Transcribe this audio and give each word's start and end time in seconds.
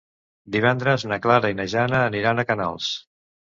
Divendres 0.55 1.05
na 1.11 1.19
Clara 1.27 1.53
i 1.55 1.59
na 1.61 1.69
Jana 1.75 2.01
aniran 2.07 2.43
a 2.43 2.49
Canals. 2.55 2.91